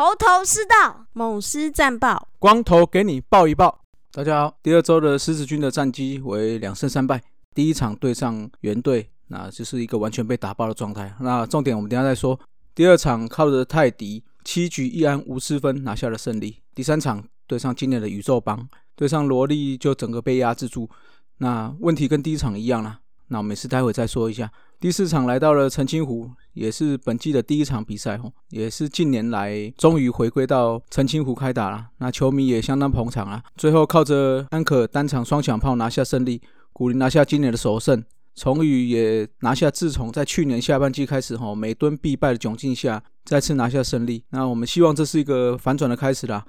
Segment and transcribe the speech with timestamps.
[0.00, 3.82] 头头是道，猛狮战报，光头给你报一报。
[4.10, 7.22] 大家好，第二周的狮子军的战绩为两胜三败。
[7.54, 11.14] 第一场对上原队，那就是一个完全被打爆的状态。
[11.20, 12.40] 那重点我们等下再说。
[12.74, 16.56] 第二场靠着泰迪七局一安无失分拿下了胜利。
[16.74, 20.88] 第三场对上今年的宇宙帮，对上萝莉就整个被压制住。
[21.36, 23.00] 那问题跟第一场一样啦。
[23.28, 24.50] 那我们是待会再说一下。
[24.80, 31.88] 第四场来到了澄清湖，也是本季的第一场比赛哦，也是近年来终于回归到澄清湖开打了。
[31.98, 33.42] 那球迷也相当捧场啊。
[33.58, 36.40] 最后靠着安可单场双响炮拿下胜利，
[36.72, 38.02] 古林拿下今年的首胜，
[38.34, 44.24] 崇宇也拿下自从在去年下半季开始哈每吨必败的窘境下再次拿下胜利。
[44.30, 46.42] 那我们希望这是一个反转的开始啦。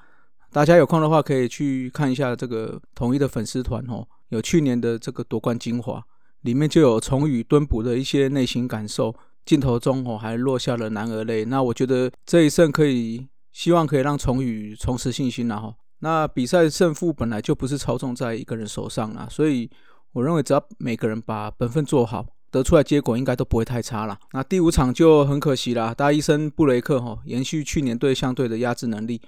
[0.53, 6.01] 大家有空的话可以去看一下这个统一的粉丝团哦，有去年的这个夺冠精华。
[6.41, 11.45] 里面就有崇宇蹲捕的一些内心感受，镜头中哦还落下了男儿泪。
[11.45, 15.73] 那我觉得这一胜可以，希望可以让崇宇重拾信心了哈。
[15.99, 19.69] 那比赛胜负本来就不是操纵在一个人手上啦，所以
[20.13, 24.17] 我认为只要每个人把本分做好，得出来结果应该都不会太差了。
[24.33, 29.21] 那第五场就很可惜啦，大医生布雷克哈延续去年对相对的压制能力。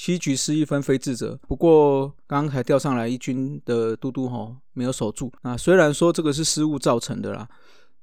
[0.00, 5.30] 七局失一分非智责，不过刚刚才钓上来一军的嘟嘟吼没有守住。
[5.42, 7.48] 那虽然说这个是失误造成的啦，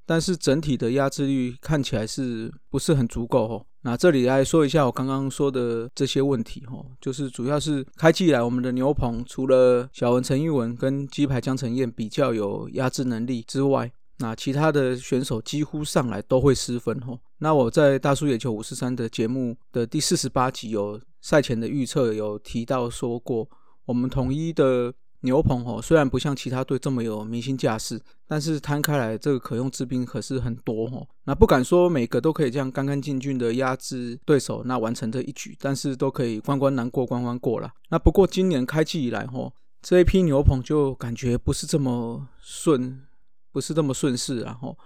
[0.04, 3.66] 但是整体的压制率看起来是不是很足够吼？
[3.80, 17.18] 那这里来说一下我刚刚说的这些问题吼，就是主要是开季以来我们的牛棚除了小文陈玉文跟鸡排江晨燕比较有压制能力之外，那其他的选手几乎上来都会失分吼。
[17.38, 21.00] 那我在大叔野球五十三的节目的第四十八集有。
[21.26, 23.50] 赛前的预测有提到说过，
[23.84, 31.04] 我们统一的牛棚哦，虽然不像其他队这么有明星架势，但是摊开来这个可用之兵可是很多哦。
[31.24, 37.72] 那不敢说每个都可以这样干干净净的压制对手，那完成这一局，但是都可以关关难过关关过了。
[37.88, 43.02] 那不过今年开季以来哦，这一批牛棚就感觉不是这么顺，
[43.50, 44.78] 不是这么顺势然后，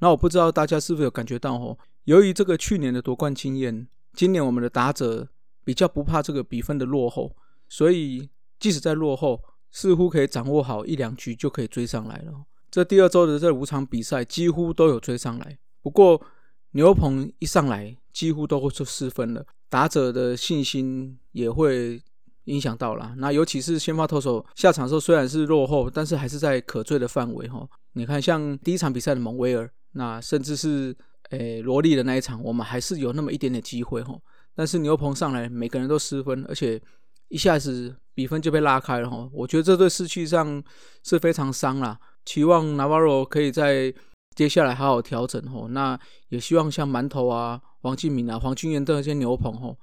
[0.00, 5.28] 那我不知道大家是否有感觉到哦，由于这个去年的夺冠经验，今年我们的打者。
[5.66, 7.36] 比较不怕这个比分的落后，
[7.68, 12.32] 所以即使在落后，似乎可以掌握好一两局就可以追上来了。
[12.70, 16.22] 这第二周的这五场比赛几乎都有追上来，不过
[16.70, 22.00] 牛棚一上来几乎都会出失分了，打者的信心也会
[22.44, 23.12] 影响到了。
[23.18, 27.68] 那尤其是先发投手下场的时候虽然是落后，但是还是在可追的范围哈。
[27.94, 30.96] 你看像第一场比赛的蒙威尔，那甚至是
[31.30, 34.16] 诶罗莉的那一场，我们还是有那么一点点机会哈。
[34.56, 36.80] 但是牛棚上来，每个人都失分，而且
[37.28, 39.28] 一下子比分就被拉开了哈。
[39.34, 40.64] 我觉得这对士气上
[41.04, 42.00] 是非常伤啦。
[42.24, 43.92] 期望 Navarro 可以在
[44.34, 45.66] 接下来好好调整哈。
[45.68, 46.00] 那
[46.30, 49.76] 也希望像馒头啊、黄敬敏啊、黄俊彦这些牛棚哈，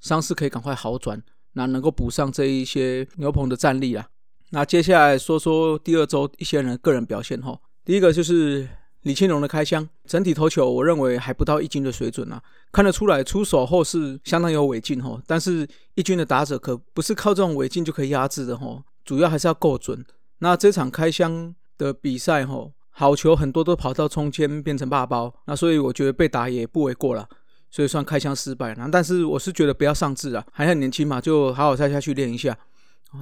[0.00, 1.22] 伤势可以赶快好转，
[1.54, 4.06] 那能够补上这一些牛棚的战力啦。
[4.50, 7.58] 那接下来说说第二周一些人个人表现哈。
[7.84, 8.68] 第一个就是。
[9.08, 20.04] 李庆龙的开箱，整体投球我认为还不到一军的水准啊，看得出来出手后是相当有尾劲吼，但是一军的打者可不是靠这种尾劲就可以压制的吼，主要还是要够准。
[20.40, 27.26] 那这场开箱的比赛吼，好球很多都跑到中间变成霸包，那所以我觉得被打也不为过了，
[27.70, 28.88] 所以算开箱失败了。
[28.92, 32.54] 但是我是觉得不要上志啊，还很年轻嘛，就好好再下去练一下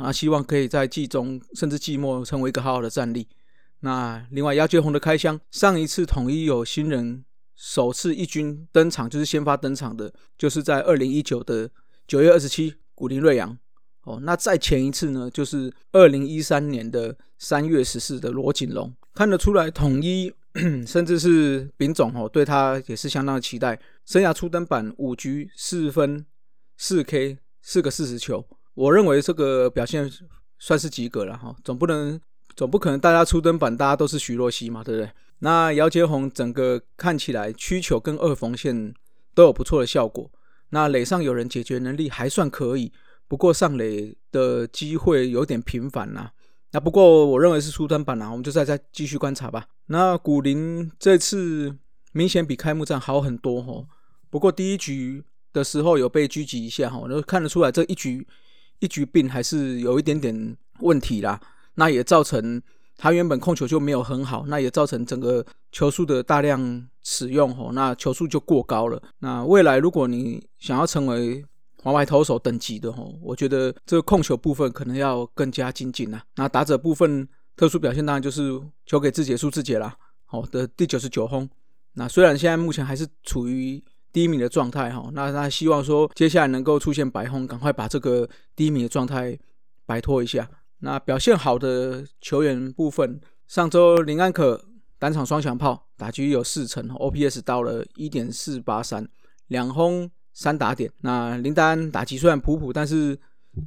[0.00, 3.28] 啊，希望可以在季中甚至季末成为一个好好的战力。
[3.80, 11.70] 那另外，姚杰宏的开箱，上一次统一有新人首次一军登场，就是先发登场的，就是在二零一九的
[12.06, 13.56] 九月二十七，古林瑞阳。
[14.02, 18.94] 哦，那再前一次呢，就是二零一三年的三月十四的罗锦龙。
[19.14, 20.32] 看得出来，统一
[20.86, 23.78] 甚至是丙总哦，对他也是相当的期待。
[24.04, 26.24] 生涯初登板五局四分
[26.76, 30.10] 四 K 四个四十球，我认为这个表现
[30.58, 32.20] 算是及格了哈，总不能。
[32.56, 35.10] 总不可能大家出登板，大家都是徐若曦嘛，对不对？
[35.40, 38.94] 那姚杰宏整个看起来曲球跟二缝线
[39.34, 40.30] 都有不错的效果。
[40.70, 42.90] 那垒上有人解决能力还算可以，
[43.28, 46.30] 不过上垒的机会有点频繁呐。
[46.72, 49.66] 那不过我认为是出登板啦，我们就再再继续观察吧。
[49.86, 51.76] 那古林这次
[52.12, 53.86] 明显比开幕战好很多哈，
[54.30, 55.22] 不过第一局
[55.52, 58.26] 的时候有被狙击一下哈，都看得出来这一局
[58.80, 61.38] 一局病还是有一点点问题啦。
[61.76, 62.60] 那也造成
[62.98, 69.00] 他原本控球就没有很好，那也造成整个球速的大量使用吼，那球速就过高了。
[69.20, 71.44] 那未来如果你想要成为
[71.82, 76.20] 黄牌投手等级的吼，我觉得这个控球部分可能要更加精进呐。
[76.34, 79.94] 那打者部分特殊表现当然就是球给自己的数字节啦，
[80.24, 81.48] 好的第九十九轰。
[81.92, 83.82] 那虽然现在目前还是处于
[84.12, 85.10] 低迷的状态哈。
[85.12, 89.38] 那那希望说接下来能够出现白轰，赶快把这个低迷的状态
[89.84, 90.48] 摆脱一下。
[90.80, 94.64] 那表现好的球员部分，上周林安可
[94.98, 99.08] 单场双响炮，打击有四成，OPS 到了一点四八三，
[99.48, 100.90] 两轰三打点。
[101.00, 103.18] 那林丹打击虽然普普，但是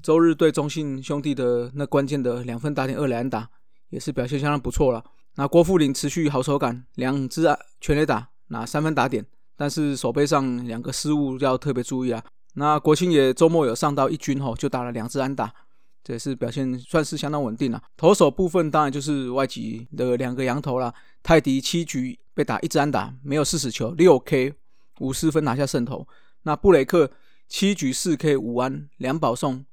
[0.03, 3.49] 周日对中信兄弟的那关键的两分打点二连打，
[3.89, 5.03] 也是表现相当不错了。
[5.35, 7.47] 那郭富林持续好手感，两支
[7.81, 12.23] 全垒打，拿三分打点，但是手背上两个失误要特别注意啊。
[12.53, 15.53] 那国庆也周末有上到一军吼，就打了两支安打。
[16.03, 17.81] 这也是表现算是相当稳定了。
[17.97, 20.93] 投手部分当然就是外籍的两个羊头了。
[21.21, 24.53] 泰迪七局被打一支安打，没有四死球，六 K
[24.99, 26.07] 五失分拿下胜投。
[26.43, 27.11] 那布雷克
[27.47, 29.65] 七局四 K 五安两保送，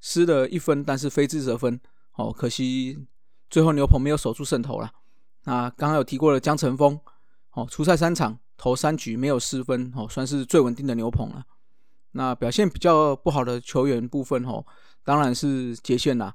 [0.00, 1.80] 失了一分，但是非自责分。
[2.14, 2.98] 哦，可惜
[3.50, 4.90] 最后牛棚没有守住胜投了。
[5.44, 6.98] 那刚刚有提过了江晨峰，
[7.52, 11.44] 哦，初赛三场投三局没有失分，哦，算是最稳定的牛棚了。
[12.14, 14.64] 那表现比较不好的球员部分，哦。
[15.06, 16.34] 当然是杰线啦，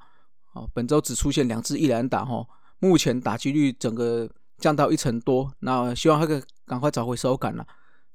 [0.54, 2.48] 哦，本周只出现两支一篮打哦，
[2.78, 4.30] 目前打击率整个
[4.60, 7.66] 降到一成多，那希望他可赶快找回手感了。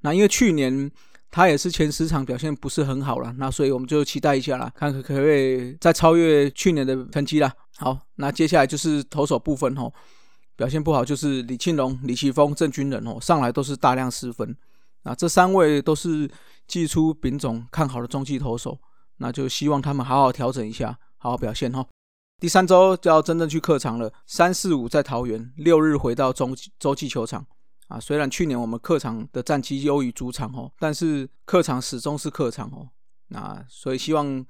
[0.02, 0.88] 那因为去年
[1.32, 7.52] 他也是前十场表现不是很好了，那所以我们就期待一下啦，看可不可以再超越去年的成绩啦。
[7.78, 9.93] 好，那接下来就是投手部分哦，
[10.55, 14.56] 表现不好就是李庆龙、李奇峰、郑军人哦，上来都是大量失分，
[15.02, 16.31] 那这三位都是
[16.66, 18.78] 寄出丙种看好的中继投手。
[19.19, 21.87] 那就希望他们好好调整一下，好好表现哈。
[22.40, 27.46] 第三周就要真正去客场了，三四五在桃园，六日回到中洲际球场
[27.87, 28.00] 啊。
[28.00, 32.88] 虽然去年我们客场的战绩优于主场哦，但是客场始终是客场哦。
[33.28, 34.44] 那所以希望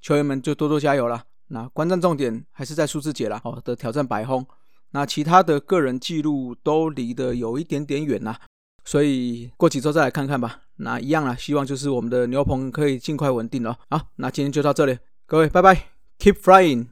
[0.00, 1.22] 球员们就多多加油了。
[1.48, 4.44] 那观战重点还是在数字节了哦的挑战白轰。
[4.92, 8.40] 那其他的个人记录都离得有一点点远啦。
[8.84, 10.62] 所以过几周再来看看吧。
[10.82, 13.78] 那一样啦，希望就是我们的牛棚可以尽快稳定了。
[13.88, 15.74] 好，那今天就到这里，各位拜拜
[16.18, 16.89] ，Keep flying。